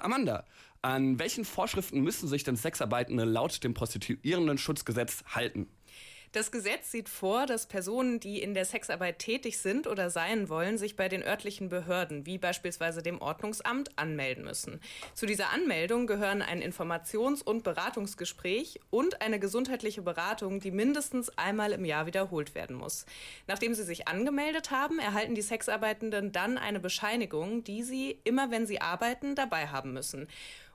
[0.00, 0.44] Amanda,
[0.82, 5.68] an welchen Vorschriften müssen sich denn Sexarbeitende laut dem Prostituierenden-Schutzgesetz halten?
[6.32, 10.78] Das Gesetz sieht vor, dass Personen, die in der Sexarbeit tätig sind oder sein wollen,
[10.78, 14.80] sich bei den örtlichen Behörden, wie beispielsweise dem Ordnungsamt, anmelden müssen.
[15.14, 21.72] Zu dieser Anmeldung gehören ein Informations- und Beratungsgespräch und eine gesundheitliche Beratung, die mindestens einmal
[21.72, 23.06] im Jahr wiederholt werden muss.
[23.48, 28.68] Nachdem sie sich angemeldet haben, erhalten die Sexarbeitenden dann eine Bescheinigung, die sie, immer wenn
[28.68, 30.28] sie arbeiten, dabei haben müssen.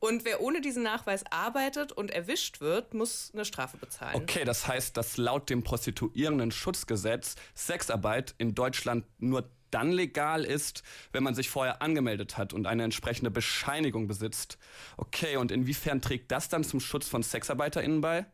[0.00, 4.14] Und wer ohne diesen Nachweis arbeitet und erwischt wird, muss eine Strafe bezahlen.
[4.16, 11.22] Okay, das heißt, dass laut dem Prostituierenden-Schutzgesetz Sexarbeit in Deutschland nur dann legal ist, wenn
[11.22, 14.58] man sich vorher angemeldet hat und eine entsprechende Bescheinigung besitzt.
[14.96, 18.26] Okay, und inwiefern trägt das dann zum Schutz von SexarbeiterInnen bei?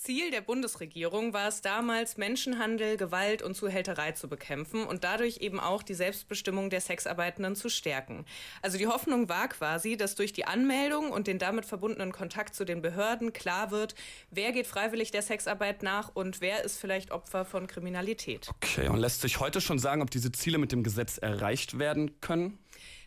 [0.00, 5.60] Ziel der Bundesregierung war es damals, Menschenhandel, Gewalt und Zuhälterei zu bekämpfen und dadurch eben
[5.60, 8.24] auch die Selbstbestimmung der Sexarbeitenden zu stärken.
[8.62, 12.64] Also die Hoffnung war quasi, dass durch die Anmeldung und den damit verbundenen Kontakt zu
[12.64, 13.94] den Behörden klar wird,
[14.30, 18.48] wer geht freiwillig der Sexarbeit nach und wer ist vielleicht Opfer von Kriminalität.
[18.62, 22.18] Okay, und lässt sich heute schon sagen, ob diese Ziele mit dem Gesetz erreicht werden
[22.22, 22.58] können?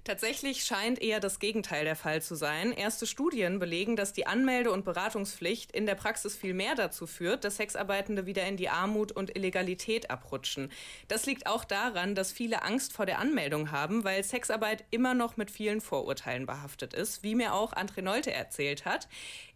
[0.03, 2.73] Tatsächlich scheint eher das Gegenteil der Fall zu sein.
[2.73, 7.45] Erste Studien belegen, dass die Anmelde- und Beratungspflicht in der Praxis viel mehr dazu führt,
[7.45, 10.69] dass Sexarbeitende wieder in die Armut und Illegalität abrutschen.
[11.07, 15.37] Das liegt auch daran, dass viele Angst vor der Anmeldung haben, weil Sexarbeit immer noch
[15.37, 19.07] mit vielen Vorurteilen behaftet ist, wie mir auch André Nolte erzählt hat.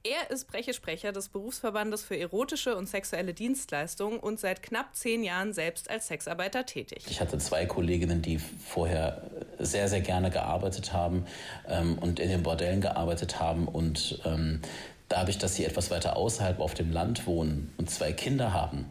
[0.04, 5.52] Er ist Prechesprecher des Berufsverbandes für erotische und sexuelle Dienstleistungen und seit knapp zehn Jahren
[5.52, 7.04] selbst als Sexarbeiter tätig.
[7.10, 11.26] Ich hatte zwei Kolleginnen, die vorher sehr, sehr gerne gearbeitet haben
[11.68, 14.62] ähm, und in den Bordellen gearbeitet haben und ähm,
[15.10, 18.86] dadurch, dass sie etwas weiter außerhalb auf dem Land wohnen und zwei Kinder haben,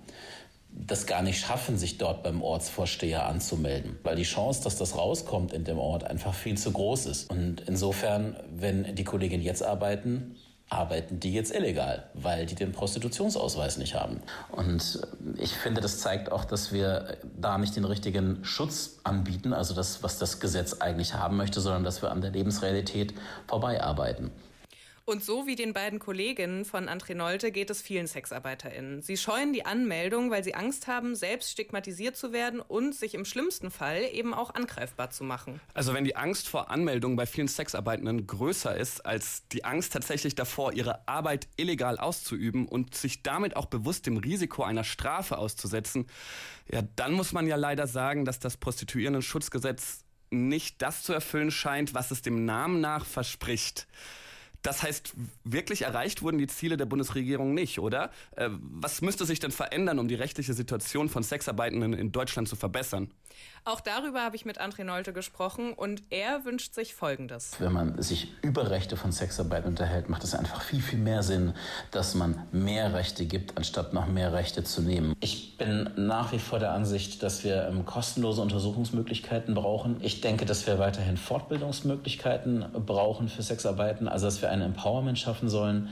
[0.71, 5.53] das gar nicht schaffen, sich dort beim Ortsvorsteher anzumelden, weil die Chance, dass das rauskommt
[5.53, 7.31] in dem Ort, einfach viel zu groß ist.
[7.31, 10.37] Und insofern, wenn die Kolleginnen jetzt arbeiten,
[10.69, 14.21] arbeiten die jetzt illegal, weil die den Prostitutionsausweis nicht haben.
[14.51, 15.01] Und
[15.39, 20.03] ich finde, das zeigt auch, dass wir da nicht den richtigen Schutz anbieten, also das,
[20.03, 23.15] was das Gesetz eigentlich haben möchte, sondern dass wir an der Lebensrealität
[23.47, 24.33] vorbei arbeiten.
[25.09, 29.03] Und so wie den beiden Kolleginnen von André Nolte geht es vielen SexarbeiterInnen.
[29.03, 33.25] Sie scheuen die Anmeldung, weil sie Angst haben, selbst stigmatisiert zu werden und sich im
[33.25, 35.61] schlimmsten Fall eben auch angreifbar zu machen.
[35.75, 40.35] Also wenn die Angst vor Anmeldung bei vielen Sexarbeitenden größer ist als die Angst tatsächlich
[40.35, 46.09] davor, ihre Arbeit illegal auszuüben und sich damit auch bewusst dem Risiko einer Strafe auszusetzen,
[46.69, 51.95] ja, dann muss man ja leider sagen, dass das Prostituierenden-Schutzgesetz nicht das zu erfüllen scheint,
[51.95, 53.87] was es dem Namen nach verspricht.
[54.67, 58.11] Das heißt, wirklich erreicht wurden die Ziele der Bundesregierung nicht, oder?
[58.35, 62.57] Äh, was müsste sich denn verändern, um die rechtliche Situation von Sexarbeitenden in Deutschland zu
[62.57, 63.13] verbessern?
[63.65, 67.53] Auch darüber habe ich mit André Nolte gesprochen und er wünscht sich Folgendes.
[67.59, 71.53] Wenn man sich über Rechte von Sexarbeit unterhält, macht es einfach viel, viel mehr Sinn,
[71.91, 75.15] dass man mehr Rechte gibt, anstatt noch mehr Rechte zu nehmen.
[75.21, 79.97] Ich bin nach wie vor der Ansicht, dass wir ähm, kostenlose Untersuchungsmöglichkeiten brauchen.
[80.01, 85.49] Ich denke, dass wir weiterhin Fortbildungsmöglichkeiten brauchen für Sexarbeiten, also dass wir ein Empowerment schaffen
[85.49, 85.89] sollen.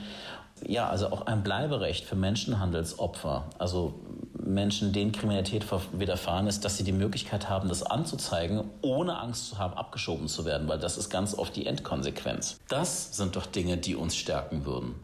[0.67, 3.95] Ja, also auch ein Bleiberecht für Menschenhandelsopfer, also
[4.39, 9.59] Menschen, denen Kriminalität widerfahren ist, dass sie die Möglichkeit haben, das anzuzeigen, ohne Angst zu
[9.59, 12.61] haben, abgeschoben zu werden, weil das ist ganz oft die Endkonsequenz.
[12.69, 14.95] Das sind doch Dinge, die uns stärken würden.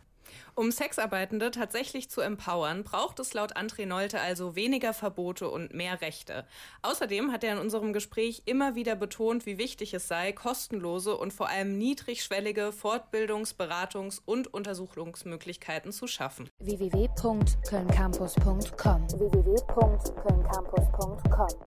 [0.55, 6.01] Um Sexarbeitende tatsächlich zu empowern, braucht es laut André Nolte also weniger Verbote und mehr
[6.01, 6.47] Rechte.
[6.83, 11.33] Außerdem hat er in unserem Gespräch immer wieder betont, wie wichtig es sei, kostenlose und
[11.33, 16.51] vor allem niedrigschwellige Fortbildungs-, Beratungs- und Untersuchungsmöglichkeiten zu schaffen.
[16.59, 19.61] www.kölncampus.com www